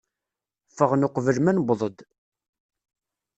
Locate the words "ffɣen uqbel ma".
0.75-1.51